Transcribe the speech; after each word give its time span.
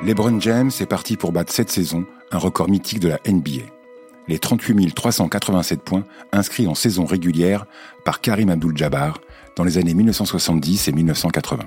LeBron 0.00 0.40
James 0.40 0.70
est 0.78 0.86
parti 0.86 1.16
pour 1.16 1.32
battre 1.32 1.52
cette 1.52 1.70
saison 1.70 2.06
un 2.30 2.38
record 2.38 2.70
mythique 2.70 3.00
de 3.00 3.08
la 3.08 3.18
NBA. 3.26 3.64
Les 4.28 4.38
38 4.38 4.94
387 4.94 5.82
points 5.82 6.04
inscrits 6.30 6.68
en 6.68 6.76
saison 6.76 7.04
régulière 7.04 7.66
par 8.04 8.20
Karim 8.20 8.48
Abdul-Jabbar 8.48 9.18
dans 9.56 9.64
les 9.64 9.76
années 9.76 9.94
1970 9.94 10.86
et 10.86 10.92
1980. 10.92 11.64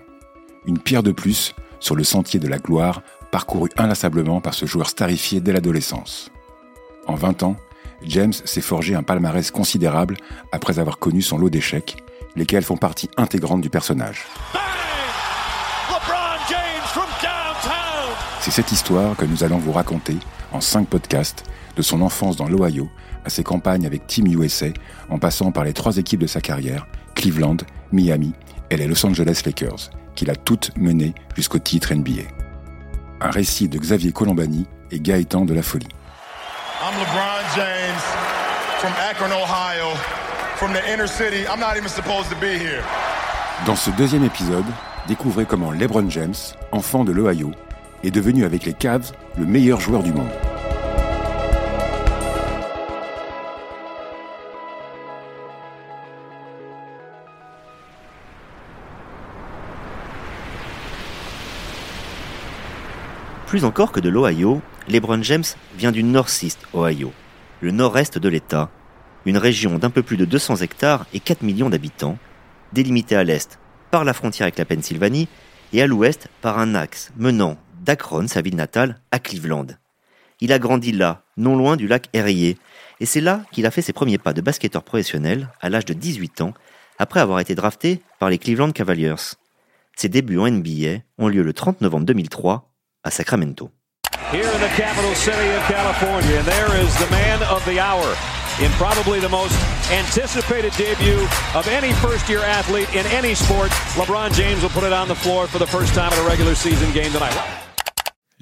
Une 0.66 0.80
pierre 0.80 1.04
de 1.04 1.12
plus 1.12 1.54
sur 1.82 1.96
le 1.96 2.06
sentier 2.06 2.40
de 2.40 2.48
la 2.48 2.58
gloire 2.58 3.02
parcouru 3.32 3.70
inlassablement 3.76 4.40
par 4.40 4.54
ce 4.54 4.66
joueur 4.66 4.88
starifié 4.88 5.42
dès 5.42 5.52
l'adolescence. 5.52 6.32
En 7.08 7.16
20 7.16 7.44
ans, 7.44 7.58
James 8.04 8.34
s'est 8.34 8.62
forgé 8.62 8.96
un 8.96 9.04
palmarès 9.04 9.52
considérable 9.52 10.16
après 10.54 10.80
avoir 10.80 11.00
connu 11.00 11.22
son 11.22 11.38
lot 11.38 11.50
d'échecs, 11.50 11.98
lesquels 12.38 12.64
font 12.64 12.78
partie 12.78 13.10
intégrante 13.18 13.60
du 13.60 13.70
personnage. 13.70 14.26
C'est 18.42 18.50
cette 18.50 18.72
histoire 18.72 19.16
que 19.16 19.26
nous 19.26 19.44
allons 19.44 19.60
vous 19.60 19.72
raconter 19.72 20.18
en 20.52 20.62
cinq 20.62 20.88
podcasts, 20.88 21.44
de 21.76 21.84
son 21.84 22.02
enfance 22.02 22.38
dans 22.38 22.48
l'Ohio 22.48 22.90
à 23.24 23.30
ses 23.30 23.44
campagnes 23.44 23.86
avec 23.86 24.08
Team 24.08 24.26
USA, 24.26 24.70
en 25.12 25.20
passant 25.20 25.52
par 25.52 25.64
les 25.64 25.74
trois 25.74 25.98
équipes 25.98 26.22
de 26.22 26.26
sa 26.28 26.42
carrière, 26.42 26.88
Cleveland, 27.14 27.58
Miami 27.92 28.34
et 28.72 28.78
les 28.78 28.88
Los 28.88 29.06
Angeles 29.06 29.44
Lakers, 29.46 29.92
qu'il 30.16 30.32
a 30.32 30.36
toutes 30.36 30.76
menées 30.76 31.14
jusqu'au 31.36 31.60
titre 31.60 31.94
NBA. 31.94 32.24
Un 33.22 33.30
récit 33.30 33.70
de 33.70 33.78
Xavier 33.78 34.12
Colombani 34.12 34.66
et 34.90 35.00
Gaëtan 35.00 35.46
de 35.46 35.54
la 35.54 35.62
Folie. 35.62 35.88
I'm 36.82 36.98
LeBron 36.98 37.44
James 37.56 38.02
from 38.80 38.92
Akron, 39.08 39.32
Ohio, 39.32 39.96
from 40.56 40.74
the 40.74 40.82
inner 40.92 41.08
city. 41.08 41.46
I'm 41.48 41.60
not 41.60 41.78
even 41.78 41.90
supposed 41.90 42.30
to 42.32 42.36
be 42.42 42.58
here. 42.58 42.82
Dans 43.68 43.76
ce 43.76 43.92
deuxième 43.92 44.24
épisode, 44.24 44.66
découvrez 45.08 45.46
comment 45.46 45.72
LeBron 45.72 46.10
James, 46.10 46.34
enfant 46.72 47.04
de 47.04 47.12
l'Ohio, 47.12 47.52
est 48.04 48.12
devenu 48.12 48.46
avec 48.46 48.66
les 48.66 48.74
Cavs 48.74 49.12
le 49.38 49.46
meilleur 49.46 49.80
joueur 49.80 50.04
du 50.04 50.14
monde. 50.14 50.30
Plus 63.48 63.66
encore 63.66 63.92
que 63.92 64.00
de 64.00 64.08
l'Ohio, 64.08 64.62
LeBron 64.88 65.22
James 65.24 65.44
vient 65.78 65.92
du 65.92 66.04
Northeast 66.04 66.60
Ohio, 66.74 67.12
le 67.60 67.72
nord-est 67.72 68.18
de 68.18 68.30
l'État, 68.30 68.70
une 69.26 69.38
région 69.38 69.78
d'un 69.78 69.90
peu 69.90 70.04
plus 70.04 70.16
de 70.16 70.24
200 70.24 70.58
hectares 70.58 71.06
et 71.14 71.20
4 71.20 71.42
millions 71.42 71.70
d'habitants, 71.70 72.18
délimitée 72.72 73.18
à 73.18 73.26
l'est 73.26 73.60
par 73.92 74.06
la 74.06 74.14
frontière 74.14 74.46
avec 74.46 74.58
la 74.58 74.64
Pennsylvanie 74.64 75.28
et 75.74 75.82
à 75.82 75.88
l'ouest 75.88 76.30
par 76.42 76.60
un 76.60 76.76
axe 76.76 77.12
menant 77.18 77.58
d'Akron, 77.82 78.28
sa 78.28 78.42
ville 78.42 78.56
natale, 78.56 79.00
à 79.12 79.20
Cleveland. 79.20 79.68
Il 80.40 80.54
a 80.54 80.60
grandi 80.60 80.92
là, 80.92 81.24
non 81.38 81.56
loin 81.56 81.76
du 81.76 81.88
lac 81.88 82.08
Erie, 82.14 82.58
et 83.00 83.06
c'est 83.06 83.22
là 83.22 83.42
qu'il 83.52 83.66
a 83.66 83.72
fait 83.72 83.82
ses 83.82 83.94
premiers 83.94 84.18
pas 84.18 84.34
de 84.34 84.42
basketteur 84.42 84.84
professionnel 84.84 85.50
à 85.60 85.70
l'âge 85.70 85.86
de 85.86 85.94
18 85.94 86.42
ans, 86.42 86.54
après 87.00 87.20
avoir 87.20 87.40
été 87.40 87.56
drafté 87.56 88.02
par 88.20 88.30
les 88.30 88.38
Cleveland 88.38 88.72
Cavaliers. 88.72 89.36
Ses 89.96 90.10
débuts 90.10 90.40
en 90.40 90.50
NBA 90.50 91.02
ont 91.18 91.28
lieu 91.28 91.44
le 91.44 91.54
30 91.54 91.82
novembre 91.82 92.06
2003 92.06 92.72
à 93.04 93.12
Sacramento. 93.12 93.72
Here 94.32 94.48
in 94.48 94.60
the 94.60 94.72
capital 94.78 95.14
city 95.16 95.50
of 95.58 95.68
California, 95.68 96.40
and 96.40 96.46
there 96.46 96.72
is 96.82 96.96
the 97.00 97.10
man 97.12 97.42
of 97.52 97.66
the 97.66 97.80
hour 97.80 98.16
in 98.64 98.72
probably 98.74 99.20
the 99.20 99.28
most 99.30 99.54
anticipated 99.92 100.72
debut 100.78 101.20
of 101.54 101.68
any 101.68 101.92
first-year 101.94 102.40
athlete 102.40 102.88
in 102.96 103.06
any 103.08 103.36
sport. 103.36 103.72
LeBron 103.96 104.32
James 104.34 104.62
will 104.62 104.70
put 104.70 104.84
it 104.84 104.94
on 104.94 105.08
the 105.08 105.16
floor 105.16 105.48
for 105.48 105.60
the 105.60 105.68
first 105.68 105.94
time 105.94 106.14
in 106.14 106.20
a 106.20 106.28
regular 106.28 106.56
season 106.56 106.92
game 106.94 107.12
tonight. 107.12 107.36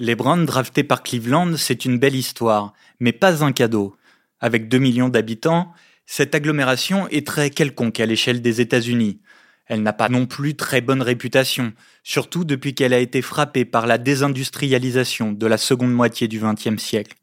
LeBron 0.02 0.38
drafté 0.38 0.82
par 0.82 1.02
Cleveland, 1.02 1.58
c'est 1.58 1.84
une 1.84 1.98
belle 1.98 2.14
histoire, 2.16 2.72
mais 3.00 3.12
pas 3.12 3.44
un 3.44 3.52
cadeau. 3.52 3.94
Avec 4.40 4.66
2 4.66 4.78
millions 4.78 5.10
d'habitants, 5.10 5.74
cette 6.06 6.34
agglomération 6.34 7.06
est 7.08 7.26
très 7.26 7.50
quelconque 7.50 8.00
à 8.00 8.06
l'échelle 8.06 8.40
des 8.40 8.62
États-Unis. 8.62 9.20
Elle 9.66 9.82
n'a 9.82 9.92
pas 9.92 10.08
non 10.08 10.24
plus 10.24 10.56
très 10.56 10.80
bonne 10.80 11.02
réputation, 11.02 11.74
surtout 12.02 12.44
depuis 12.44 12.74
qu'elle 12.74 12.94
a 12.94 12.98
été 12.98 13.20
frappée 13.20 13.66
par 13.66 13.86
la 13.86 13.98
désindustrialisation 13.98 15.32
de 15.32 15.46
la 15.46 15.58
seconde 15.58 15.92
moitié 15.92 16.28
du 16.28 16.40
XXe 16.40 16.82
siècle. 16.82 17.16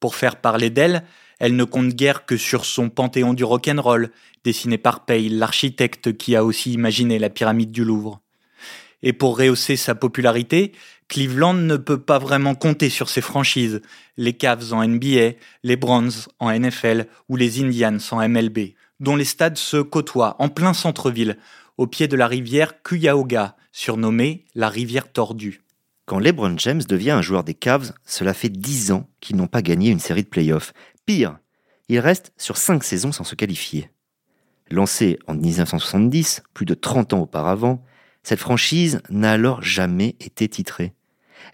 Pour 0.00 0.14
faire 0.14 0.36
parler 0.36 0.70
d'elle, 0.70 1.04
elle 1.38 1.56
ne 1.56 1.64
compte 1.64 1.90
guère 1.90 2.24
que 2.24 2.38
sur 2.38 2.64
son 2.64 2.88
panthéon 2.88 3.34
du 3.34 3.44
rock'n'roll, 3.44 4.12
dessiné 4.44 4.78
par 4.78 5.04
Pay, 5.04 5.28
l'architecte 5.28 6.16
qui 6.16 6.36
a 6.36 6.42
aussi 6.42 6.72
imaginé 6.72 7.18
la 7.18 7.28
pyramide 7.28 7.70
du 7.70 7.84
Louvre. 7.84 8.22
Et 9.02 9.12
pour 9.12 9.38
rehausser 9.38 9.76
sa 9.76 9.94
popularité, 9.94 10.72
Cleveland 11.08 11.54
ne 11.54 11.76
peut 11.76 12.00
pas 12.00 12.18
vraiment 12.18 12.54
compter 12.54 12.90
sur 12.90 13.08
ses 13.08 13.20
franchises, 13.20 13.80
les 14.16 14.34
Cavs 14.34 14.72
en 14.72 14.86
NBA, 14.86 15.32
les 15.62 15.76
Browns 15.76 16.10
en 16.38 16.52
NFL 16.52 17.06
ou 17.28 17.36
les 17.36 17.62
Indians 17.62 17.98
en 18.10 18.28
MLB, 18.28 18.74
dont 19.00 19.16
les 19.16 19.24
stades 19.24 19.56
se 19.56 19.78
côtoient 19.78 20.36
en 20.38 20.48
plein 20.48 20.74
centre-ville, 20.74 21.38
au 21.76 21.86
pied 21.86 22.08
de 22.08 22.16
la 22.16 22.26
rivière 22.26 22.82
Cuyahoga, 22.82 23.56
surnommée 23.72 24.44
la 24.54 24.68
rivière 24.68 25.10
tordue. 25.10 25.62
Quand 26.04 26.18
LeBron 26.18 26.56
James 26.58 26.82
devient 26.82 27.12
un 27.12 27.22
joueur 27.22 27.44
des 27.44 27.54
Cavs, 27.54 27.92
cela 28.04 28.34
fait 28.34 28.48
dix 28.48 28.90
ans 28.92 29.08
qu'ils 29.20 29.36
n'ont 29.36 29.46
pas 29.46 29.62
gagné 29.62 29.90
une 29.90 30.00
série 30.00 30.24
de 30.24 30.28
playoffs. 30.28 30.72
Pire, 31.06 31.38
il 31.88 32.00
reste 32.00 32.32
sur 32.36 32.56
cinq 32.56 32.82
saisons 32.82 33.12
sans 33.12 33.24
se 33.24 33.34
qualifier. 33.34 33.90
Lancé 34.70 35.18
en 35.26 35.34
1970, 35.34 36.42
plus 36.52 36.66
de 36.66 36.74
30 36.74 37.12
ans 37.12 37.20
auparavant, 37.20 37.84
cette 38.28 38.40
franchise 38.40 39.00
n'a 39.08 39.32
alors 39.32 39.62
jamais 39.62 40.14
été 40.20 40.48
titrée. 40.48 40.92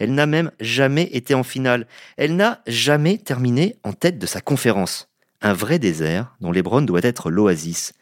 Elle 0.00 0.12
n'a 0.12 0.26
même 0.26 0.50
jamais 0.58 1.04
été 1.12 1.32
en 1.32 1.44
finale. 1.44 1.86
Elle 2.16 2.34
n'a 2.34 2.62
jamais 2.66 3.16
terminé 3.16 3.76
en 3.84 3.92
tête 3.92 4.18
de 4.18 4.26
sa 4.26 4.40
conférence. 4.40 5.08
Un 5.40 5.52
vrai 5.52 5.78
désert 5.78 6.34
dont 6.40 6.50
LeBron 6.50 6.82
doit 6.82 7.04
être 7.04 7.30
l'oasis. 7.30 7.92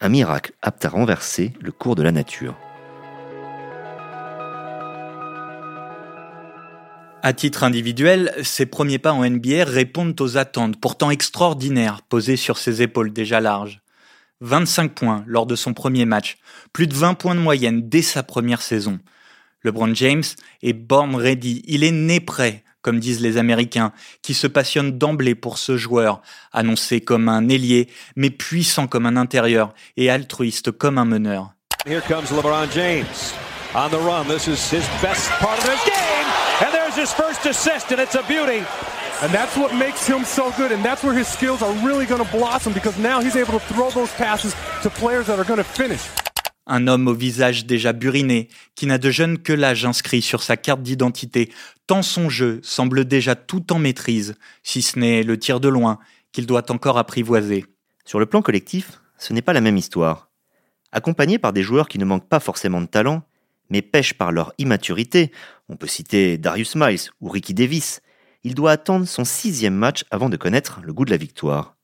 Un 0.00 0.08
miracle 0.08 0.54
apte 0.62 0.82
à 0.86 0.88
renverser 0.88 1.52
le 1.60 1.72
cours 1.72 1.94
de 1.94 2.02
la 2.02 2.10
nature. 2.10 2.56
À 7.22 7.34
titre 7.34 7.64
individuel, 7.64 8.32
ses 8.42 8.64
premiers 8.64 8.98
pas 8.98 9.12
en 9.12 9.28
NBA 9.28 9.64
répondent 9.64 10.18
aux 10.22 10.38
attentes 10.38 10.80
pourtant 10.80 11.10
extraordinaires 11.10 12.00
posées 12.08 12.38
sur 12.38 12.56
ses 12.56 12.80
épaules 12.80 13.12
déjà 13.12 13.42
larges. 13.42 13.82
25 14.42 14.92
points 14.92 15.24
lors 15.26 15.46
de 15.46 15.56
son 15.56 15.72
premier 15.72 16.04
match, 16.04 16.36
plus 16.72 16.86
de 16.86 16.94
20 16.94 17.14
points 17.14 17.34
de 17.34 17.40
moyenne 17.40 17.88
dès 17.88 18.02
sa 18.02 18.22
première 18.22 18.60
saison. 18.60 18.98
LeBron 19.62 19.94
James 19.94 20.24
est 20.62 20.72
born 20.72 21.14
ready, 21.14 21.62
il 21.66 21.84
est 21.84 21.92
né 21.92 22.18
prêt, 22.20 22.64
comme 22.82 22.98
disent 22.98 23.20
les 23.20 23.38
Américains, 23.38 23.92
qui 24.20 24.34
se 24.34 24.48
passionnent 24.48 24.98
d'emblée 24.98 25.36
pour 25.36 25.58
ce 25.58 25.76
joueur, 25.76 26.20
annoncé 26.52 27.00
comme 27.00 27.28
un 27.28 27.48
ailier, 27.48 27.88
mais 28.16 28.30
puissant 28.30 28.88
comme 28.88 29.06
un 29.06 29.16
intérieur 29.16 29.72
et 29.96 30.10
altruiste 30.10 30.72
comme 30.72 30.98
un 30.98 31.04
meneur. 31.04 31.54
Here 31.86 32.02
comes 32.02 32.30
LeBron 32.32 32.68
James. 32.74 33.34
On 33.74 33.88
the 33.88 33.94
run, 33.94 34.24
this 34.26 34.48
is 34.48 34.70
his 34.70 34.84
best 35.00 35.30
part 35.40 35.58
of 35.58 35.84
game. 35.86 36.12
And 36.60 36.72
there's 36.72 36.94
his 36.94 37.12
first 37.12 37.46
assist, 37.46 37.90
and 37.90 38.00
it's 38.00 38.16
a 38.16 38.22
beauty. 38.28 38.64
And 39.22 39.30
that's 39.32 39.56
what 39.56 39.72
makes 39.72 40.04
him 40.04 40.24
so 40.24 40.50
good, 40.56 40.72
and 40.72 40.82
that's 40.82 41.04
where 41.04 41.16
his 41.16 41.28
skills 41.28 41.62
are 41.62 41.72
really 41.86 42.06
going 42.06 42.20
to 42.20 42.28
blossom 42.36 42.72
because 42.72 42.98
now 42.98 43.20
he's 43.20 43.36
able 43.36 43.52
to 43.52 43.60
throw 43.72 43.88
those 43.90 44.10
passes 44.16 44.52
to 44.82 44.90
players 44.90 45.26
that 45.26 45.38
are 45.38 45.44
going 45.44 45.58
to 45.58 45.64
finish. 45.64 46.00
Un 46.66 46.88
homme 46.88 47.06
au 47.06 47.14
visage 47.14 47.64
déjà 47.64 47.92
buriné, 47.92 48.48
qui 48.74 48.86
n'a 48.86 48.98
de 48.98 49.10
jeune 49.10 49.38
que 49.38 49.52
l'âge 49.52 49.84
inscrit 49.84 50.22
sur 50.22 50.42
sa 50.42 50.56
carte 50.56 50.82
d'identité, 50.82 51.52
tant 51.86 52.02
son 52.02 52.28
jeu 52.30 52.58
semble 52.64 53.04
déjà 53.04 53.36
tout 53.36 53.72
en 53.72 53.78
maîtrise, 53.78 54.34
si 54.64 54.82
ce 54.82 54.98
n'est 54.98 55.22
le 55.22 55.38
tir 55.38 55.60
de 55.60 55.68
loin, 55.68 56.00
qu'il 56.32 56.46
doit 56.46 56.72
encore 56.72 56.98
apprivoiser. 56.98 57.66
Sur 58.04 58.18
le 58.18 58.26
plan 58.26 58.42
collectif, 58.42 59.00
ce 59.18 59.32
n'est 59.32 59.40
pas 59.40 59.52
la 59.52 59.60
même 59.60 59.76
histoire. 59.76 60.30
Accompagné 60.90 61.38
par 61.38 61.52
des 61.52 61.62
joueurs 61.62 61.88
qui 61.88 61.98
ne 61.98 62.04
manquent 62.04 62.28
pas 62.28 62.40
forcément 62.40 62.80
de 62.80 62.86
talent, 62.86 63.22
mais 63.70 63.82
pêchent 63.82 64.14
par 64.14 64.32
leur 64.32 64.52
immaturité, 64.58 65.30
on 65.68 65.76
peut 65.76 65.86
citer 65.86 66.38
Darius 66.38 66.74
Miles 66.74 67.10
ou 67.20 67.28
Ricky 67.28 67.54
Davis, 67.54 68.00
il 68.44 68.54
doit 68.54 68.72
attendre 68.72 69.06
son 69.06 69.24
sixième 69.24 69.74
match 69.74 70.04
avant 70.10 70.28
de 70.28 70.36
connaître 70.36 70.80
le 70.82 70.92
goût 70.92 71.04
de 71.04 71.10
la 71.10 71.16
victoire. 71.16 71.76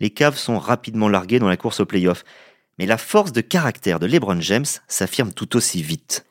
Les 0.00 0.10
Cavs 0.10 0.36
sont 0.36 0.58
rapidement 0.58 1.08
largués 1.08 1.38
dans 1.38 1.48
la 1.48 1.56
course 1.56 1.80
au 1.80 1.86
playoff, 1.86 2.24
mais 2.78 2.86
la 2.86 2.98
force 2.98 3.32
de 3.32 3.40
caractère 3.40 4.00
de 4.00 4.06
LeBron 4.06 4.40
James 4.40 4.64
s'affirme 4.88 5.32
tout 5.32 5.56
aussi 5.56 5.82
vite. 5.82 6.26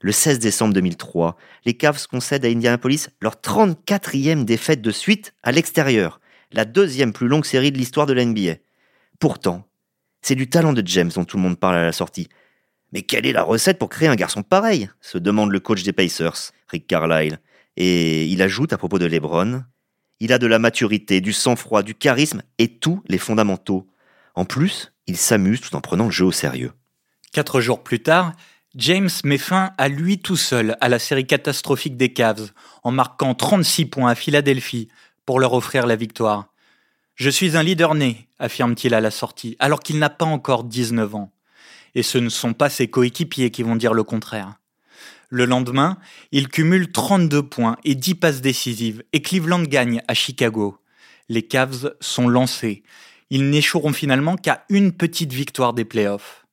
Le 0.00 0.12
16 0.12 0.38
décembre 0.38 0.74
2003, 0.74 1.36
les 1.64 1.74
Cavs 1.74 2.06
concèdent 2.06 2.44
à 2.44 2.48
Indianapolis 2.48 3.08
leur 3.20 3.34
34e 3.36 4.44
défaite 4.44 4.82
de 4.82 4.90
suite 4.90 5.34
à 5.42 5.52
l'extérieur, 5.52 6.20
la 6.52 6.64
deuxième 6.64 7.12
plus 7.12 7.28
longue 7.28 7.46
série 7.46 7.72
de 7.72 7.78
l'histoire 7.78 8.06
de 8.06 8.12
la 8.12 8.24
NBA. 8.24 8.56
Pourtant, 9.18 9.66
c'est 10.20 10.34
du 10.34 10.48
talent 10.48 10.72
de 10.72 10.86
James 10.86 11.10
dont 11.14 11.24
tout 11.24 11.38
le 11.38 11.42
monde 11.42 11.58
parle 11.58 11.76
à 11.76 11.84
la 11.84 11.92
sortie. 11.92 12.28
Mais 12.92 13.02
quelle 13.02 13.26
est 13.26 13.32
la 13.32 13.42
recette 13.42 13.78
pour 13.78 13.88
créer 13.88 14.08
un 14.08 14.14
garçon 14.14 14.42
pareil? 14.42 14.90
se 15.00 15.18
demande 15.18 15.50
le 15.50 15.60
coach 15.60 15.82
des 15.82 15.92
Pacers, 15.92 16.52
Rick 16.68 16.86
Carlisle. 16.86 17.40
Et 17.76 18.26
il 18.26 18.42
ajoute 18.42 18.72
à 18.72 18.78
propos 18.78 18.98
de 18.98 19.06
LeBron, 19.06 19.64
il 20.20 20.32
a 20.32 20.38
de 20.38 20.46
la 20.46 20.58
maturité, 20.58 21.20
du 21.20 21.32
sang-froid, 21.32 21.82
du 21.82 21.94
charisme 21.94 22.42
et 22.58 22.68
tous 22.68 23.02
les 23.06 23.18
fondamentaux. 23.18 23.86
En 24.34 24.44
plus, 24.44 24.92
il 25.06 25.16
s'amuse 25.16 25.60
tout 25.60 25.76
en 25.76 25.80
prenant 25.80 26.06
le 26.06 26.10
jeu 26.10 26.24
au 26.24 26.32
sérieux. 26.32 26.72
Quatre 27.32 27.60
jours 27.60 27.82
plus 27.82 28.02
tard, 28.02 28.32
James 28.74 29.10
met 29.24 29.38
fin 29.38 29.72
à 29.78 29.88
lui 29.88 30.18
tout 30.18 30.36
seul 30.36 30.76
à 30.80 30.88
la 30.88 30.98
série 30.98 31.26
catastrophique 31.26 31.96
des 31.96 32.12
Cavs 32.12 32.50
en 32.82 32.92
marquant 32.92 33.34
36 33.34 33.86
points 33.86 34.10
à 34.10 34.14
Philadelphie 34.14 34.88
pour 35.24 35.40
leur 35.40 35.52
offrir 35.54 35.86
la 35.86 35.96
victoire. 35.96 36.52
Je 37.14 37.30
suis 37.30 37.56
un 37.56 37.62
leader 37.62 37.94
né, 37.94 38.28
affirme-t-il 38.38 38.94
à 38.94 39.00
la 39.00 39.10
sortie, 39.10 39.56
alors 39.58 39.80
qu'il 39.80 39.98
n'a 39.98 40.10
pas 40.10 40.26
encore 40.26 40.64
19 40.64 41.14
ans. 41.14 41.32
Et 41.94 42.02
ce 42.02 42.18
ne 42.18 42.28
sont 42.28 42.52
pas 42.52 42.68
ses 42.68 42.88
coéquipiers 42.88 43.50
qui 43.50 43.62
vont 43.62 43.76
dire 43.76 43.94
le 43.94 44.04
contraire. 44.04 44.58
Le 45.28 45.44
lendemain, 45.44 45.98
il 46.32 46.48
cumule 46.48 46.92
32 46.92 47.42
points 47.42 47.76
et 47.84 47.94
10 47.94 48.14
passes 48.16 48.40
décisives 48.40 49.02
et 49.12 49.22
Cleveland 49.22 49.62
gagne 49.62 50.02
à 50.08 50.14
Chicago. 50.14 50.78
Les 51.28 51.42
Cavs 51.42 51.94
sont 52.00 52.28
lancés. 52.28 52.82
Ils 53.30 53.50
n'échoueront 53.50 53.92
finalement 53.92 54.36
qu'à 54.36 54.64
une 54.68 54.92
petite 54.92 55.32
victoire 55.32 55.72
des 55.72 55.84
playoffs. 55.84 56.46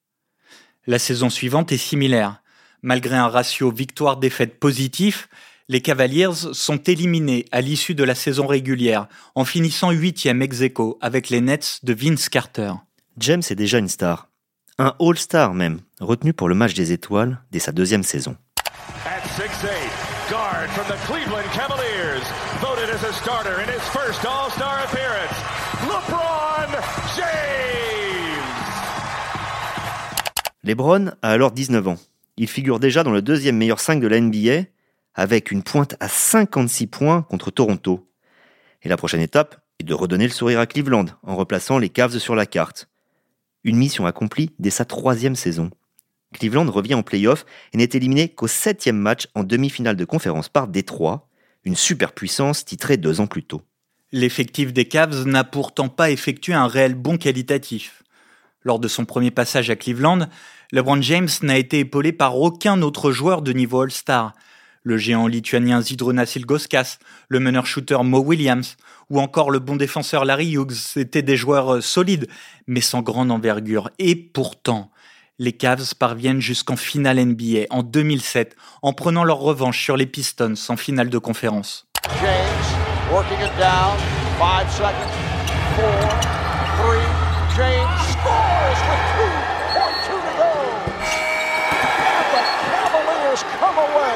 La 0.88 1.00
saison 1.00 1.30
suivante 1.30 1.72
est 1.72 1.78
similaire. 1.78 2.42
Malgré 2.82 3.16
un 3.16 3.28
ratio 3.28 3.72
victoire-défaite 3.72 4.60
positif, 4.60 5.30
les 5.70 5.82
Cavaliers 5.82 6.34
sont 6.52 6.78
éliminés 6.78 7.46
à 7.52 7.62
l'issue 7.62 7.96
de 7.96 8.04
la 8.04 8.16
saison 8.16 8.48
régulière, 8.48 9.08
en 9.36 9.46
finissant 9.46 9.92
huitième 9.92 10.42
ex 10.42 10.62
aequo 10.62 10.98
avec 11.00 11.30
les 11.30 11.40
Nets 11.40 11.80
de 11.84 11.94
Vince 11.94 12.28
Carter. 12.28 12.74
James 13.18 13.44
est 13.50 13.56
déjà 13.56 13.78
une 13.78 13.88
star. 13.88 14.30
Un 14.80 14.96
All-Star 15.00 15.54
même, 15.54 15.80
retenu 16.00 16.34
pour 16.34 16.50
le 16.50 16.56
match 16.56 16.74
des 16.74 16.92
étoiles 16.92 17.40
dès 17.52 17.60
sa 17.60 17.72
deuxième 17.72 18.04
saison. 18.04 18.36
LeBron 30.64 31.12
a 31.22 31.30
alors 31.30 31.52
19 31.52 31.88
ans. 31.88 31.98
Il 32.38 32.48
figure 32.48 32.80
déjà 32.80 33.04
dans 33.04 33.12
le 33.12 33.22
deuxième 33.22 33.58
meilleur 33.58 33.80
5 33.80 34.00
de 34.00 34.08
la 34.08 34.20
NBA, 34.20 34.64
avec 35.14 35.52
une 35.52 35.64
pointe 35.64 35.96
à 36.00 36.08
56 36.08 36.88
points 36.88 37.22
contre 37.24 37.52
Toronto. 37.52 38.08
Et 38.82 38.90
la 38.90 38.98
prochaine 38.98 39.22
étape 39.22 39.62
est 39.80 39.84
de 39.84 39.94
redonner 39.94 40.26
le 40.26 40.34
sourire 40.34 40.60
à 40.60 40.66
Cleveland 40.66 41.06
en 41.24 41.36
replaçant 41.36 41.80
les 41.80 41.90
Cavs 41.90 42.18
sur 42.18 42.36
la 42.36 42.46
carte. 42.46 42.88
Une 43.64 43.78
mission 43.78 44.06
accomplie 44.06 44.52
dès 44.60 44.70
sa 44.70 44.86
troisième 44.86 45.36
saison. 45.36 45.70
Cleveland 46.34 46.70
revient 46.70 46.96
en 46.96 47.04
playoff 47.04 47.46
et 47.74 47.78
n'est 47.78 47.90
éliminé 47.94 48.30
qu'au 48.30 48.48
septième 48.48 48.98
match 48.98 49.28
en 49.36 49.44
demi-finale 49.44 49.96
de 49.96 50.06
conférence 50.06 50.50
par 50.50 50.68
Détroit, 50.68 51.30
une 51.64 51.76
superpuissance 51.76 52.66
titrée 52.66 52.98
deux 52.98 53.22
ans 53.22 53.28
plus 53.28 53.44
tôt. 53.44 53.62
L'effectif 54.12 54.74
des 54.74 54.86
Cavs 54.86 55.26
n'a 55.26 55.44
pourtant 55.44 55.90
pas 55.90 56.12
effectué 56.12 56.54
un 56.54 56.68
réel 56.68 56.94
bond 56.94 57.18
qualitatif. 57.18 58.04
Lors 58.64 58.80
de 58.80 58.88
son 58.88 59.06
premier 59.06 59.32
passage 59.32 59.70
à 59.70 59.76
Cleveland, 59.76 60.28
LeBron 60.72 61.02
James 61.02 61.30
n'a 61.42 61.58
été 61.58 61.80
épaulé 61.80 62.12
par 62.12 62.38
aucun 62.38 62.82
autre 62.82 63.12
joueur 63.12 63.42
de 63.42 63.54
niveau 63.54 63.82
All-Star. 63.82 64.34
Le 64.84 64.98
géant 64.98 65.28
lituanien 65.28 65.82
Zydrunas 65.82 66.34
Ilgauskas, 66.36 67.00
le 67.28 67.40
meneur-shooter 67.40 68.04
Mo 68.04 68.20
Williams, 68.20 68.78
ou 69.10 69.20
encore 69.20 69.50
le 69.50 69.60
bon 69.60 69.78
défenseur 69.78 70.26
Larry 70.26 70.54
Hughes 70.54 70.98
étaient 70.98 71.22
des 71.22 71.38
joueurs 71.38 71.82
solides, 71.82 72.28
mais 72.68 72.82
sans 72.82 73.02
grande 73.02 73.32
envergure. 73.32 73.90
Et 73.98 74.16
pourtant, 74.16 74.92
les 75.40 75.54
Cavs 75.54 75.96
parviennent 75.98 76.42
jusqu'en 76.42 76.76
finale 76.76 77.24
NBA 77.24 77.66
en 77.72 77.82
2007 77.82 78.56
en 78.82 78.94
prenant 78.94 79.24
leur 79.24 79.40
revanche 79.40 79.84
sur 79.84 79.98
les 79.98 80.06
Pistons 80.06 80.54
en 80.70 80.78
finale 80.78 81.10
de 81.10 81.18
conférence. 81.18 81.88
James, 82.22 83.12
working 83.12 83.40
it 83.40 83.52
down, 83.58 83.98
five 84.38 84.70
seconds, 84.72 85.10
four, 85.76 86.10
three, 86.78 87.08
James 87.58 88.00
scores 88.12 88.80
with 88.90 89.04
2.2 89.18 90.08
to 90.08 90.32
go. 90.38 90.52
And 91.98 92.26
the 92.34 92.44
Cavaliers 92.70 93.44
come 93.60 93.78
away 93.78 94.16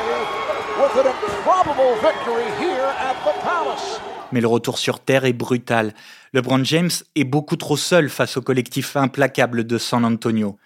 with 0.80 0.94
an 1.02 1.08
improbable 1.08 1.96
victory 2.02 2.46
here 2.60 2.94
at 3.00 3.16
the 3.26 3.34
Palace. 3.42 4.00
Mais 4.32 4.42
le 4.42 4.48
retour 4.48 4.78
sur 4.78 5.00
terre 5.00 5.26
est 5.26 5.34
brutal. 5.34 5.94
LeBron 6.34 6.64
James 6.64 6.92
est 7.16 7.24
beaucoup 7.24 7.56
trop 7.56 7.78
seul 7.78 8.10
face 8.10 8.36
au 8.36 8.42
collectif 8.42 8.98
implacable 8.98 9.66
de 9.66 9.78
San 9.78 10.04
Antonio. 10.04 10.58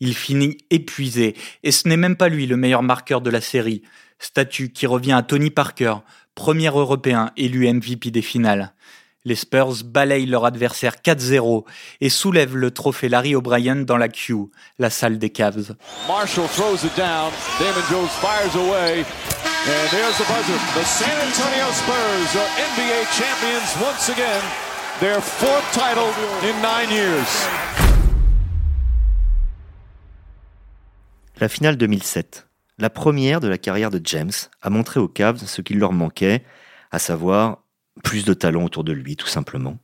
Il 0.00 0.14
finit 0.14 0.58
épuisé, 0.70 1.34
et 1.62 1.72
ce 1.72 1.88
n'est 1.88 1.96
même 1.96 2.16
pas 2.16 2.28
lui 2.28 2.46
le 2.46 2.56
meilleur 2.56 2.82
marqueur 2.82 3.20
de 3.20 3.30
la 3.30 3.40
série, 3.40 3.82
statut 4.18 4.70
qui 4.70 4.86
revient 4.86 5.12
à 5.12 5.22
Tony 5.22 5.50
Parker, 5.50 5.96
premier 6.34 6.68
Européen 6.68 7.32
élu 7.36 7.72
MVP 7.72 8.10
des 8.10 8.22
finales. 8.22 8.72
Les 9.24 9.34
Spurs 9.34 9.84
balayent 9.84 10.26
leur 10.26 10.44
adversaire 10.44 10.96
4-0 11.04 11.64
et 12.00 12.08
soulèvent 12.08 12.56
le 12.56 12.70
trophée 12.70 13.08
Larry 13.08 13.34
O'Brien 13.34 13.76
dans 13.76 13.96
la 13.96 14.08
Q, 14.08 14.34
la 14.78 14.88
salle 14.88 15.18
des 15.18 15.30
Cavs. 15.30 15.74
Marshall 16.06 16.48
throws 16.48 16.84
it 16.84 16.96
down. 16.96 17.30
Damon 17.58 17.82
Jones 17.90 18.08
fires 18.22 18.56
away. 18.56 19.04
And 19.66 19.90
there's 19.90 20.16
the 20.16 20.24
buzzer. 20.24 20.58
The 20.74 20.84
San 20.86 21.16
Antonio 21.20 21.66
Spurs 21.72 22.36
are 22.36 22.48
NBA 22.72 23.04
champions 23.18 23.76
once 23.82 24.08
again. 24.08 24.42
Their 25.00 25.20
fourth 25.20 25.66
title 25.72 26.08
in 26.42 26.62
nine 26.62 26.88
years. 26.88 27.87
La 31.40 31.48
finale 31.48 31.76
2007, 31.76 32.48
la 32.78 32.90
première 32.90 33.38
de 33.38 33.46
la 33.46 33.58
carrière 33.58 33.92
de 33.92 34.00
James, 34.02 34.32
a 34.60 34.70
montré 34.70 34.98
aux 34.98 35.06
Cavs 35.06 35.38
ce 35.38 35.62
qu'il 35.62 35.78
leur 35.78 35.92
manquait, 35.92 36.42
à 36.90 36.98
savoir 36.98 37.62
plus 38.02 38.24
de 38.24 38.34
talent 38.34 38.64
autour 38.64 38.82
de 38.82 38.90
lui, 38.90 39.14
tout 39.14 39.28
simplement. 39.28 39.78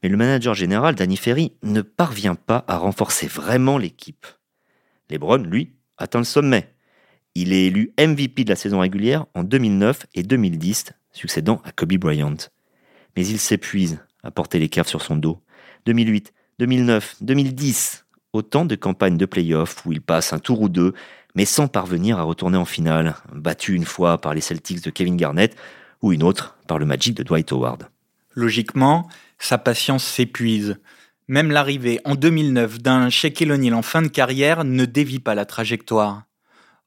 Mais 0.00 0.08
le 0.08 0.16
manager 0.16 0.54
général, 0.54 0.94
Danny 0.94 1.16
Ferry, 1.16 1.54
ne 1.64 1.82
parvient 1.82 2.36
pas 2.36 2.64
à 2.68 2.76
renforcer 2.76 3.26
vraiment 3.26 3.78
l'équipe. 3.78 4.28
LeBron, 5.10 5.38
lui, 5.38 5.74
atteint 5.98 6.20
le 6.20 6.24
sommet. 6.24 6.72
Il 7.34 7.52
est 7.52 7.66
élu 7.66 7.92
MVP 7.98 8.44
de 8.44 8.50
la 8.50 8.56
saison 8.56 8.78
régulière 8.78 9.26
en 9.34 9.42
2009 9.42 10.06
et 10.14 10.22
2010, 10.22 10.92
succédant 11.10 11.60
à 11.64 11.72
Kobe 11.72 11.94
Bryant. 11.94 12.36
Mais 13.16 13.26
il 13.26 13.40
s'épuise 13.40 13.98
à 14.22 14.30
porter 14.30 14.60
les 14.60 14.68
caves 14.68 14.86
sur 14.86 15.02
son 15.02 15.16
dos. 15.16 15.42
2008, 15.86 16.32
2009, 16.60 17.16
2010, 17.22 18.05
autant 18.36 18.64
de 18.64 18.74
campagnes 18.74 19.16
de 19.16 19.26
playoffs 19.26 19.84
où 19.84 19.92
il 19.92 20.00
passe 20.00 20.32
un 20.32 20.38
tour 20.38 20.60
ou 20.60 20.68
deux, 20.68 20.92
mais 21.34 21.44
sans 21.44 21.68
parvenir 21.68 22.18
à 22.18 22.22
retourner 22.22 22.56
en 22.56 22.64
finale, 22.64 23.16
battu 23.32 23.74
une 23.74 23.84
fois 23.84 24.18
par 24.18 24.34
les 24.34 24.40
Celtics 24.40 24.82
de 24.82 24.90
Kevin 24.90 25.16
Garnett, 25.16 25.56
ou 26.02 26.12
une 26.12 26.22
autre 26.22 26.56
par 26.66 26.78
le 26.78 26.86
Magic 26.86 27.14
de 27.14 27.22
Dwight 27.22 27.50
Howard. 27.52 27.88
Logiquement, 28.34 29.08
sa 29.38 29.58
patience 29.58 30.04
s'épuise. 30.04 30.76
Même 31.28 31.50
l'arrivée 31.50 32.00
en 32.04 32.14
2009 32.14 32.80
d'un 32.80 33.10
Shaquille 33.10 33.50
O'Neal 33.50 33.74
en 33.74 33.82
fin 33.82 34.02
de 34.02 34.08
carrière 34.08 34.64
ne 34.64 34.84
dévie 34.84 35.18
pas 35.18 35.34
la 35.34 35.44
trajectoire. 35.44 36.22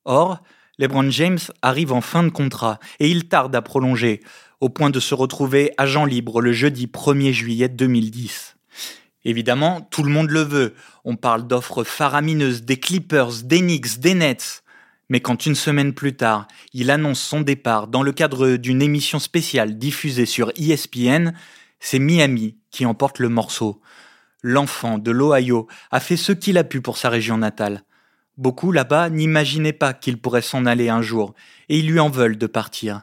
Or, 0.05 0.41
LeBron 0.77 1.09
James 1.11 1.39
arrive 1.61 1.91
en 1.91 2.01
fin 2.01 2.23
de 2.23 2.29
contrat 2.29 2.79
et 2.99 3.09
il 3.09 3.27
tarde 3.27 3.55
à 3.55 3.61
prolonger, 3.61 4.21
au 4.61 4.69
point 4.69 4.89
de 4.89 4.99
se 4.99 5.13
retrouver 5.13 5.73
agent 5.77 6.05
libre 6.05 6.41
le 6.41 6.53
jeudi 6.53 6.87
1er 6.87 7.33
juillet 7.33 7.69
2010. 7.69 8.55
Évidemment, 9.25 9.81
tout 9.81 10.03
le 10.03 10.11
monde 10.11 10.29
le 10.29 10.41
veut. 10.41 10.73
On 11.03 11.15
parle 11.15 11.47
d'offres 11.47 11.83
faramineuses 11.83 12.63
des 12.63 12.77
Clippers, 12.77 13.43
des 13.43 13.59
Knicks, 13.59 13.99
des 13.99 14.13
Nets. 14.13 14.63
Mais 15.09 15.19
quand 15.19 15.45
une 15.45 15.55
semaine 15.55 15.93
plus 15.93 16.15
tard, 16.15 16.47
il 16.73 16.91
annonce 16.91 17.19
son 17.19 17.41
départ 17.41 17.87
dans 17.87 18.03
le 18.03 18.11
cadre 18.11 18.55
d'une 18.55 18.81
émission 18.81 19.19
spéciale 19.19 19.77
diffusée 19.77 20.27
sur 20.27 20.51
ESPN, 20.55 21.33
c'est 21.79 21.99
Miami 21.99 22.57
qui 22.71 22.85
emporte 22.85 23.19
le 23.19 23.29
morceau. 23.29 23.81
L'enfant 24.41 24.97
de 24.99 25.11
l'Ohio 25.11 25.67
a 25.91 25.99
fait 25.99 26.17
ce 26.17 26.31
qu'il 26.31 26.57
a 26.57 26.63
pu 26.63 26.81
pour 26.81 26.97
sa 26.97 27.09
région 27.09 27.37
natale. 27.37 27.83
Beaucoup 28.37 28.71
là-bas 28.71 29.09
n'imaginaient 29.09 29.73
pas 29.73 29.93
qu'il 29.93 30.17
pourrait 30.17 30.41
s'en 30.41 30.65
aller 30.65 30.87
un 30.87 31.01
jour, 31.01 31.33
et 31.67 31.77
ils 31.77 31.89
lui 31.89 31.99
en 31.99 32.09
veulent 32.09 32.37
de 32.37 32.47
partir. 32.47 33.01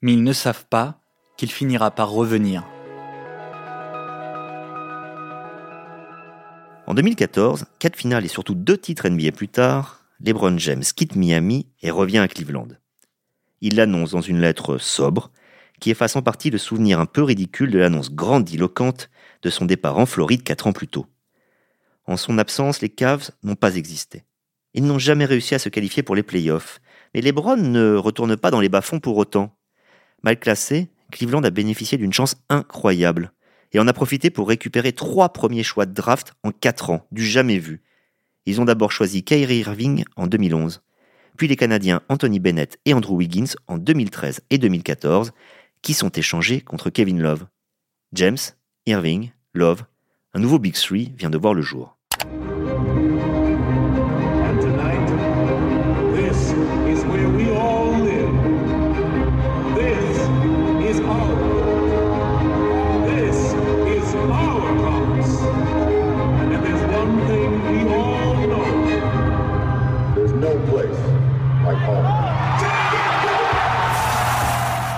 Mais 0.00 0.14
ils 0.14 0.22
ne 0.22 0.32
savent 0.32 0.64
pas 0.70 1.00
qu'il 1.36 1.50
finira 1.50 1.90
par 1.90 2.10
revenir. 2.10 2.64
En 6.90 6.94
2014, 6.94 7.66
quatre 7.78 7.94
finales 7.94 8.24
et 8.24 8.28
surtout 8.28 8.56
deux 8.56 8.76
titres 8.76 9.08
NBA 9.08 9.30
plus 9.30 9.46
tard, 9.46 10.04
LeBron 10.18 10.58
James 10.58 10.82
quitte 10.82 11.14
Miami 11.14 11.68
et 11.82 11.92
revient 11.92 12.18
à 12.18 12.26
Cleveland. 12.26 12.66
Il 13.60 13.76
l'annonce 13.76 14.10
dans 14.10 14.20
une 14.20 14.40
lettre 14.40 14.76
sobre, 14.76 15.30
qui 15.78 15.92
efface 15.92 16.16
en 16.16 16.22
partie 16.22 16.50
le 16.50 16.58
souvenir 16.58 16.98
un 16.98 17.06
peu 17.06 17.22
ridicule 17.22 17.70
de 17.70 17.78
l'annonce 17.78 18.10
grandiloquente 18.10 19.08
de 19.42 19.50
son 19.50 19.66
départ 19.66 19.98
en 19.98 20.04
Floride 20.04 20.42
quatre 20.42 20.66
ans 20.66 20.72
plus 20.72 20.88
tôt. 20.88 21.06
En 22.06 22.16
son 22.16 22.38
absence, 22.38 22.80
les 22.80 22.88
Cavs 22.88 23.30
n'ont 23.44 23.54
pas 23.54 23.76
existé. 23.76 24.24
Ils 24.74 24.84
n'ont 24.84 24.98
jamais 24.98 25.26
réussi 25.26 25.54
à 25.54 25.60
se 25.60 25.68
qualifier 25.68 26.02
pour 26.02 26.16
les 26.16 26.24
playoffs, 26.24 26.80
mais 27.14 27.20
LeBron 27.20 27.56
ne 27.56 27.94
retourne 27.94 28.36
pas 28.36 28.50
dans 28.50 28.60
les 28.60 28.68
bas-fonds 28.68 28.98
pour 28.98 29.16
autant. 29.16 29.56
Mal 30.24 30.40
classé, 30.40 30.90
Cleveland 31.12 31.44
a 31.44 31.50
bénéficié 31.50 31.98
d'une 31.98 32.12
chance 32.12 32.34
incroyable 32.48 33.32
et 33.72 33.78
en 33.78 33.88
a 33.88 33.92
profité 33.92 34.30
pour 34.30 34.48
récupérer 34.48 34.92
trois 34.92 35.32
premiers 35.32 35.62
choix 35.62 35.86
de 35.86 35.92
draft 35.92 36.34
en 36.42 36.50
quatre 36.50 36.90
ans, 36.90 37.06
du 37.12 37.24
jamais 37.24 37.58
vu, 37.58 37.82
ils 38.46 38.60
ont 38.60 38.64
d'abord 38.64 38.90
choisi 38.90 39.22
Kyrie 39.22 39.58
Irving 39.58 40.04
en 40.16 40.26
2011, 40.26 40.82
puis 41.36 41.46
les 41.46 41.56
Canadiens 41.56 42.02
Anthony 42.08 42.40
Bennett 42.40 42.78
et 42.84 42.94
Andrew 42.94 43.14
Wiggins 43.14 43.54
en 43.68 43.78
2013 43.78 44.40
et 44.50 44.58
2014, 44.58 45.32
qui 45.82 45.94
sont 45.94 46.10
échangés 46.10 46.60
contre 46.60 46.90
Kevin 46.90 47.20
Love. 47.20 47.46
James, 48.12 48.38
Irving, 48.86 49.30
Love, 49.54 49.84
un 50.34 50.40
nouveau 50.40 50.58
Big 50.58 50.74
Three 50.74 51.12
vient 51.16 51.30
de 51.30 51.38
voir 51.38 51.54
le 51.54 51.62
jour. 51.62 51.96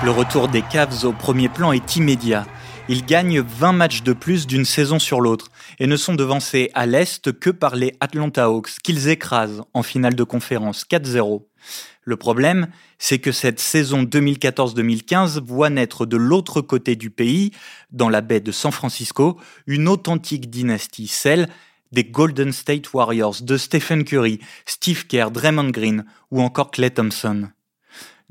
Le 0.05 0.11
retour 0.11 0.49
des 0.49 0.63
Cavs 0.63 1.05
au 1.05 1.13
premier 1.13 1.49
plan 1.49 1.71
est 1.71 1.95
immédiat. 1.95 2.45
Ils 2.89 3.07
gagnent 3.07 3.41
20 3.41 3.73
matchs 3.73 4.03
de 4.03 4.13
plus 4.13 4.49
d'une 4.49 4.65
saison 4.65 4.99
sur 4.99 5.21
l'autre 5.21 5.47
et 5.79 5.87
ne 5.87 5.97
sont 5.97 6.17
devancés 6.17 6.73
à 6.75 6.87
l'Est 6.87 7.39
que 7.39 7.51
par 7.51 7.77
les 7.77 7.95
Atlanta 8.01 8.47
Hawks 8.47 8.81
qu'ils 8.83 9.09
écrasent 9.09 9.63
en 9.75 9.85
finale 9.85 10.17
de 10.17 10.25
conférence 10.25 10.85
4-0. 10.91 11.45
Le 12.03 12.17
problème, 12.17 12.67
c'est 12.99 13.21
que 13.21 13.31
cette 13.31 13.61
saison 13.61 14.03
2014-2015 14.03 15.41
voit 15.41 15.71
naître 15.71 16.05
de 16.05 16.17
l'autre 16.17 16.63
côté 16.63 16.97
du 16.97 17.11
pays, 17.11 17.53
dans 17.93 18.09
la 18.09 18.23
baie 18.23 18.41
de 18.41 18.51
San 18.51 18.73
Francisco, 18.73 19.39
une 19.69 19.87
authentique 19.87 20.51
dynastie, 20.51 21.07
celle 21.07 21.49
des 21.93 22.03
Golden 22.03 22.51
State 22.51 22.93
Warriors 22.93 23.37
de 23.43 23.57
Stephen 23.57 24.03
Curry, 24.03 24.41
Steve 24.67 25.07
Kerr, 25.07 25.31
Draymond 25.31 25.71
Green 25.71 26.05
ou 26.33 26.43
encore 26.43 26.73
Clay 26.73 26.91
Thompson. 26.91 27.51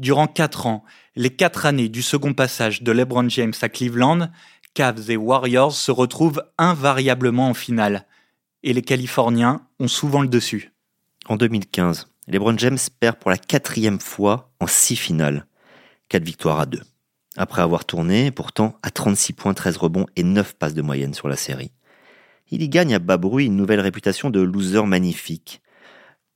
Durant 0.02 0.26
quatre 0.26 0.66
ans, 0.66 0.84
les 1.16 1.30
quatre 1.30 1.68
années 1.68 1.88
du 1.88 2.02
second 2.02 2.34
passage 2.34 2.82
de 2.82 2.92
LeBron 2.92 3.30
James 3.30 3.54
à 3.62 3.70
Cleveland, 3.70 4.32
Cavs 4.74 5.12
et 5.12 5.16
Warriors 5.16 5.76
se 5.76 5.92
retrouvent 5.92 6.42
invariablement 6.58 7.50
en 7.50 7.54
finale. 7.54 8.08
Et 8.64 8.74
les 8.74 8.82
Californiens 8.82 9.62
ont 9.80 9.88
souvent 9.88 10.24
le 10.24 10.28
dessus. 10.28 10.72
En 11.28 11.38
2015, 11.38 12.08
LeBron 12.28 12.58
James 12.58 12.80
perd 13.00 13.18
pour 13.18 13.30
la 13.30 13.38
quatrième 13.38 14.00
fois 14.00 14.52
en 14.60 14.66
six 14.66 14.96
finales. 14.96 15.46
Quatre 16.10 16.26
victoires 16.26 16.62
à 16.62 16.66
deux. 16.66 16.82
Après 17.38 17.62
avoir 17.62 17.86
tourné, 17.86 18.32
pourtant, 18.32 18.80
à 18.82 18.90
36 18.90 19.34
points, 19.34 19.54
13 19.54 19.78
rebonds 19.78 20.08
et 20.16 20.24
9 20.24 20.56
passes 20.56 20.74
de 20.74 20.82
moyenne 20.82 21.14
sur 21.14 21.28
la 21.28 21.36
série. 21.36 21.74
Il 22.50 22.64
y 22.64 22.70
gagne 22.70 22.96
à 22.96 23.00
bas 23.00 23.18
bruit 23.18 23.46
une 23.46 23.56
nouvelle 23.56 23.80
réputation 23.80 24.32
de 24.32 24.42
loser 24.42 24.84
magnifique. 24.88 25.62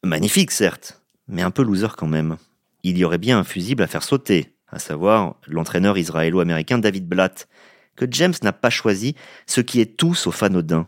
Magnifique, 0.03 0.51
certes, 0.51 1.01
mais 1.27 1.41
un 1.41 1.50
peu 1.50 1.63
loser 1.63 1.95
quand 1.98 2.05
même. 2.05 2.38
Il 2.87 2.99
y 2.99 3.03
aurait 3.03 3.17
bien 3.17 3.39
un 3.39 3.43
fusible 3.43 3.81
à 3.81 3.87
faire 3.87 4.03
sauter, 4.03 4.53
à 4.67 4.77
savoir 4.77 5.37
l'entraîneur 5.47 5.97
israélo-américain 5.97 6.77
David 6.77 7.07
Blatt, 7.07 7.47
que 7.95 8.05
James 8.07 8.35
n'a 8.43 8.53
pas 8.53 8.69
choisi, 8.69 9.15
ce 9.47 9.59
qui 9.59 9.81
est 9.81 9.97
tout 9.97 10.13
sauf 10.13 10.43
anodin. 10.43 10.87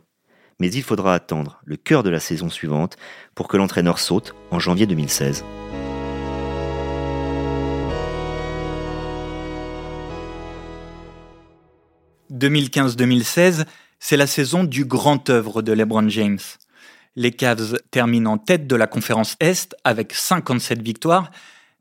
Mais 0.59 0.69
il 0.71 0.83
faudra 0.83 1.15
attendre 1.15 1.59
le 1.65 1.75
cœur 1.75 2.03
de 2.03 2.11
la 2.11 2.19
saison 2.19 2.49
suivante 2.49 2.97
pour 3.33 3.47
que 3.47 3.57
l'entraîneur 3.57 3.97
saute 3.97 4.35
en 4.51 4.59
janvier 4.59 4.85
2016. 4.85 5.43
«2015-2016, 12.31 13.65
c'est 13.97 14.17
la 14.17 14.27
saison 14.27 14.63
du 14.63 14.85
grand 14.85 15.31
œuvre 15.31 15.63
de 15.63 15.73
LeBron 15.73 16.07
James. 16.09 16.37
Les 17.15 17.31
Cavs 17.31 17.79
terminent 17.89 18.33
en 18.33 18.37
tête 18.37 18.67
de 18.67 18.75
la 18.75 18.85
conférence 18.85 19.35
Est 19.39 19.75
avec 19.83 20.13
57 20.13 20.83
victoires, 20.83 21.31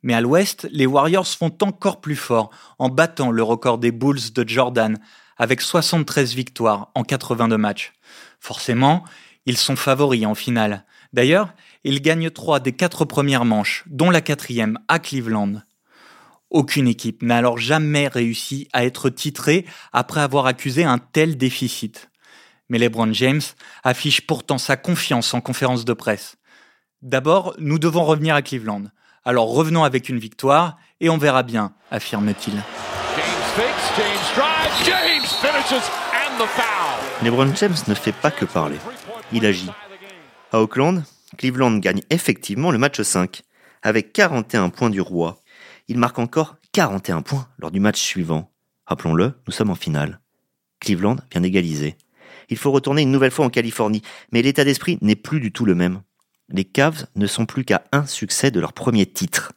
mais 0.06 0.14
à 0.14 0.20
l'ouest, 0.20 0.68
les 0.70 0.86
Warriors 0.86 1.26
font 1.26 1.52
encore 1.62 2.00
plus 2.00 2.14
fort 2.14 2.50
en 2.78 2.88
battant 2.88 3.32
le 3.32 3.42
record 3.42 3.78
des 3.78 3.90
Bulls 3.90 4.32
de 4.32 4.48
Jordan 4.48 4.96
avec 5.36 5.60
73 5.60 6.32
victoires 6.32 6.92
en 6.94 7.02
82 7.02 7.58
matchs. 7.58 7.92
Forcément, 8.38 9.02
ils 9.46 9.56
sont 9.56 9.74
favoris 9.74 10.24
en 10.24 10.36
finale. 10.36 10.84
D'ailleurs, 11.12 11.52
ils 11.82 12.00
gagnent 12.00 12.30
trois 12.30 12.60
des 12.60 12.70
quatre 12.70 13.04
premières 13.04 13.44
manches, 13.44 13.82
dont 13.88 14.08
la 14.08 14.20
quatrième 14.20 14.78
à 14.86 15.00
Cleveland. 15.00 15.54
Aucune 16.50 16.86
équipe 16.86 17.24
n'a 17.24 17.38
alors 17.38 17.58
jamais 17.58 18.06
réussi 18.06 18.68
à 18.72 18.84
être 18.84 19.10
titrée 19.10 19.66
après 19.92 20.20
avoir 20.20 20.46
accusé 20.46 20.84
un 20.84 20.98
tel 20.98 21.36
déficit. 21.36 22.10
Mais 22.68 22.78
LeBron 22.78 23.12
James 23.12 23.42
affiche 23.82 24.24
pourtant 24.24 24.58
sa 24.58 24.76
confiance 24.76 25.34
en 25.34 25.40
conférence 25.40 25.84
de 25.84 25.94
presse. 25.94 26.36
D'abord, 27.02 27.56
nous 27.58 27.80
devons 27.80 28.04
revenir 28.04 28.36
à 28.36 28.42
Cleveland. 28.42 28.84
Alors 29.28 29.52
revenons 29.52 29.82
avec 29.82 30.08
une 30.08 30.20
victoire 30.20 30.78
et 31.00 31.10
on 31.10 31.18
verra 31.18 31.42
bien, 31.42 31.72
affirme-t-il. 31.90 32.62
LeBron 37.24 37.52
James 37.56 37.74
ne 37.88 37.94
fait 37.94 38.12
pas 38.12 38.30
que 38.30 38.44
parler, 38.44 38.76
il 39.32 39.44
agit. 39.44 39.68
À 40.52 40.60
Auckland, 40.60 41.02
Cleveland 41.36 41.78
gagne 41.78 42.02
effectivement 42.10 42.70
le 42.70 42.78
match 42.78 43.00
5, 43.00 43.42
avec 43.82 44.12
41 44.12 44.68
points 44.68 44.90
du 44.90 45.00
roi. 45.00 45.40
Il 45.88 45.98
marque 45.98 46.20
encore 46.20 46.54
41 46.70 47.22
points 47.22 47.48
lors 47.58 47.72
du 47.72 47.80
match 47.80 47.98
suivant. 47.98 48.52
Rappelons-le, 48.86 49.32
nous 49.44 49.52
sommes 49.52 49.70
en 49.70 49.74
finale. 49.74 50.20
Cleveland 50.78 51.16
vient 51.32 51.40
d'égaliser. 51.40 51.96
Il 52.48 52.58
faut 52.58 52.70
retourner 52.70 53.02
une 53.02 53.10
nouvelle 53.10 53.32
fois 53.32 53.44
en 53.44 53.50
Californie, 53.50 54.02
mais 54.30 54.42
l'état 54.42 54.62
d'esprit 54.62 54.98
n'est 55.00 55.16
plus 55.16 55.40
du 55.40 55.50
tout 55.50 55.64
le 55.64 55.74
même 55.74 56.02
les 56.48 56.64
Cavs 56.64 57.06
ne 57.16 57.26
sont 57.26 57.46
plus 57.46 57.64
qu'à 57.64 57.82
un 57.92 58.06
succès 58.06 58.50
de 58.50 58.60
leur 58.60 58.72
premier 58.72 59.06
titre. 59.06 59.52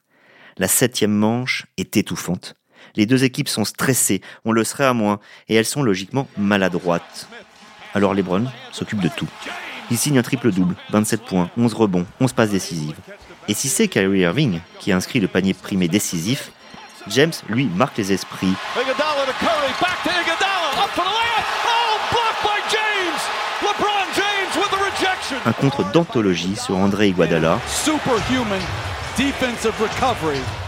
La 0.57 0.67
septième 0.67 1.11
manche 1.11 1.67
est 1.77 1.97
étouffante. 1.97 2.55
Les 2.95 3.05
deux 3.05 3.23
équipes 3.23 3.49
sont 3.49 3.65
stressées, 3.65 4.21
on 4.45 4.51
le 4.51 4.63
serait 4.63 4.85
à 4.85 4.93
moins, 4.93 5.19
et 5.47 5.55
elles 5.55 5.65
sont 5.65 5.83
logiquement 5.83 6.27
maladroites. 6.37 7.27
Alors 7.93 8.13
LeBron 8.13 8.45
s'occupe 8.71 9.01
de 9.01 9.09
tout. 9.09 9.27
Il 9.91 9.97
signe 9.97 10.19
un 10.19 10.23
triple-double, 10.23 10.75
27 10.91 11.21
points, 11.23 11.49
11 11.57 11.73
rebonds, 11.73 12.05
11 12.19 12.33
passes 12.33 12.51
décisives. 12.51 12.97
Et 13.47 13.53
si 13.53 13.69
c'est 13.69 13.87
Kyrie 13.87 14.21
Irving 14.21 14.59
qui 14.79 14.91
inscrit 14.91 15.19
le 15.19 15.27
panier 15.27 15.53
primé 15.53 15.87
décisif, 15.87 16.51
James, 17.07 17.33
lui, 17.47 17.65
marque 17.75 17.97
les 17.97 18.11
esprits. 18.11 18.53
Un 25.49 25.53
contre 25.53 25.83
d'anthologie 25.91 26.55
sur 26.55 26.77
André 26.77 27.07
Iguadala. 27.07 27.57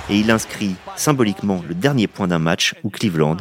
Et 0.10 0.20
il 0.20 0.32
inscrit 0.32 0.76
symboliquement 0.96 1.62
le 1.68 1.76
dernier 1.76 2.08
point 2.08 2.28
d'un 2.28 2.40
match 2.40 2.74
où 2.84 2.90
Cleveland, 2.90 3.38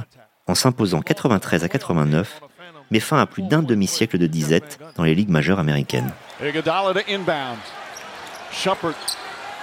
en 0.47 0.55
s'imposant 0.55 1.01
93 1.01 1.65
à 1.65 1.69
89, 1.69 2.43
met 2.91 3.01
fin 3.01 3.19
à 3.19 3.27
plus 3.27 3.43
d'un 3.43 3.63
demi-siècle 3.63 4.19
de 4.19 4.27
disette 4.27 4.79
dans 4.97 5.05
les 5.05 5.15
ligues 5.15 5.31
majeures 5.31 5.59
américaines. 5.59 6.13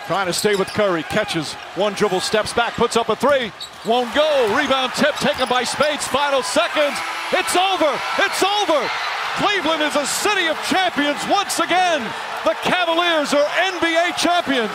Trying 0.07 0.27
to 0.27 0.31
stay 0.31 0.55
with 0.55 0.69
Curry, 0.69 1.03
catches 1.03 1.53
one 1.75 1.93
dribble, 1.93 2.21
steps 2.21 2.53
back, 2.53 2.73
puts 2.77 2.95
up 2.95 3.09
a 3.09 3.15
three, 3.17 3.51
won't 3.85 4.07
go. 4.15 4.55
Rebound 4.55 4.93
tip 4.93 5.13
taken 5.15 5.49
by 5.49 5.65
Spates. 5.65 6.07
Final 6.07 6.41
seconds. 6.41 6.95
It's 7.33 7.57
over. 7.57 7.91
It's 8.23 8.41
over. 8.41 8.87
Cleveland 9.37 9.81
is 9.83 9.95
a 9.95 10.05
city 10.05 10.47
of 10.49 10.57
champions 10.67 11.21
once 11.29 11.59
again. 11.59 12.01
The 12.43 12.55
Cavaliers 12.63 13.35
are 13.35 13.45
NBA 13.71 14.17
champions. 14.17 14.71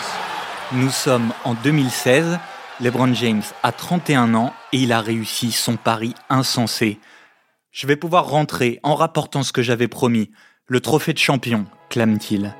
Nous 0.71 0.91
sommes 0.91 1.33
en 1.45 1.55
2016. 1.55 2.39
LeBron 2.79 3.13
James 3.13 3.43
a 3.65 3.73
31 3.73 4.35
ans 4.35 4.53
et 4.73 4.79
il 4.79 4.93
a 4.93 5.01
réussi 5.01 5.51
son 5.51 5.77
pari 5.77 6.15
insensé. 6.29 7.01
Je 7.73 7.89
vais 7.89 7.97
pouvoir 7.97 8.29
rentrer 8.29 8.79
en 8.85 8.95
rapportant 8.95 9.43
ce 9.43 9.53
que 9.53 9.63
j'avais 9.63 9.89
promis, 9.89 10.31
le 10.69 10.79
trophée 10.81 11.13
de 11.13 11.19
champion, 11.19 11.67
clame-t-il. 11.91 12.55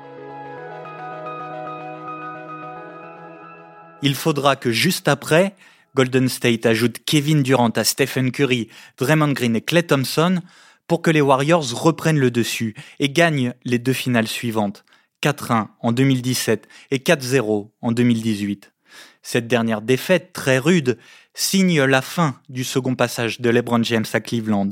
Il 4.01 4.15
faudra 4.15 4.57
que 4.57 4.73
juste 4.73 5.07
après, 5.07 5.55
Golden 5.95 6.27
State 6.27 6.65
ajoute 6.65 6.97
Kevin 7.05 7.43
Durant 7.43 7.69
à 7.69 7.85
Stephen 7.85 8.33
Curry, 8.33 8.67
Draymond 8.97 9.31
Green 9.31 9.55
et 9.55 9.61
Clay 9.61 9.83
Thompson 9.83 10.41
pour 10.87 11.01
que 11.01 11.11
les 11.11 11.21
Warriors 11.21 11.73
reprennent 11.73 12.19
le 12.19 12.31
dessus 12.31 12.75
et 12.99 13.09
gagnent 13.09 13.53
les 13.63 13.79
deux 13.79 13.93
finales 13.93 14.27
suivantes, 14.27 14.85
4-1 15.21 15.67
en 15.79 15.91
2017 15.91 16.67
et 16.91 16.97
4-0 16.97 17.69
en 17.81 17.91
2018. 17.91 18.73
Cette 19.21 19.47
dernière 19.47 19.81
défaite, 19.81 20.33
très 20.33 20.57
rude, 20.57 20.97
signe 21.33 21.81
la 21.83 22.01
fin 22.01 22.35
du 22.49 22.63
second 22.63 22.95
passage 22.95 23.39
de 23.39 23.49
LeBron 23.49 23.83
James 23.83 24.05
à 24.13 24.19
Cleveland. 24.19 24.71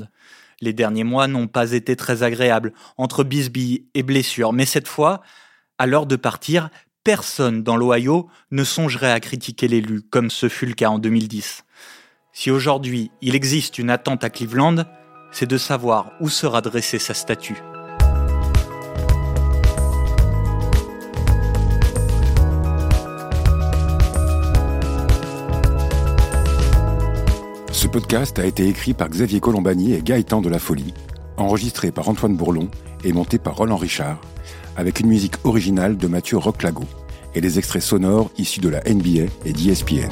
Les 0.60 0.72
derniers 0.72 1.04
mois 1.04 1.26
n'ont 1.26 1.48
pas 1.48 1.72
été 1.72 1.96
très 1.96 2.22
agréables, 2.22 2.72
entre 2.96 3.24
bisbilles 3.24 3.86
et 3.94 4.02
blessures, 4.02 4.52
mais 4.52 4.66
cette 4.66 4.86
fois, 4.86 5.22
à 5.78 5.86
l'heure 5.86 6.06
de 6.06 6.16
partir, 6.16 6.70
personne 7.02 7.62
dans 7.62 7.76
l'Ohio 7.76 8.28
ne 8.50 8.62
songerait 8.62 9.10
à 9.10 9.20
critiquer 9.20 9.66
l'élu, 9.66 10.02
comme 10.02 10.30
ce 10.30 10.48
fut 10.48 10.66
le 10.66 10.74
cas 10.74 10.90
en 10.90 10.98
2010. 10.98 11.64
Si 12.32 12.50
aujourd'hui 12.50 13.10
il 13.20 13.34
existe 13.34 13.78
une 13.78 13.90
attente 13.90 14.22
à 14.22 14.30
Cleveland, 14.30 14.84
c'est 15.32 15.48
de 15.48 15.58
savoir 15.58 16.12
où 16.20 16.28
sera 16.28 16.60
dressée 16.60 16.98
sa 16.98 17.14
statue. 17.14 17.62
Ce 27.72 27.88
podcast 27.88 28.38
a 28.38 28.46
été 28.46 28.68
écrit 28.68 28.94
par 28.94 29.08
Xavier 29.08 29.40
Colombani 29.40 29.94
et 29.94 30.02
Gaëtan 30.02 30.40
de 30.40 30.48
la 30.48 30.58
Folie, 30.58 30.94
enregistré 31.36 31.90
par 31.90 32.08
Antoine 32.08 32.36
Bourlon 32.36 32.68
et 33.02 33.12
monté 33.12 33.38
par 33.38 33.56
Roland 33.56 33.76
Richard, 33.76 34.20
avec 34.76 35.00
une 35.00 35.08
musique 35.08 35.34
originale 35.44 35.96
de 35.96 36.06
Mathieu 36.06 36.36
Roclago 36.36 36.84
et 37.34 37.40
des 37.40 37.58
extraits 37.58 37.82
sonores 37.82 38.30
issus 38.38 38.60
de 38.60 38.68
la 38.68 38.80
NBA 38.84 39.32
et 39.44 39.52
d'ESPN. 39.52 40.10